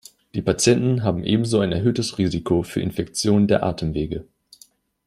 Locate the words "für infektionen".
2.63-3.47